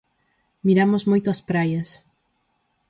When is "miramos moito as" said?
0.65-1.41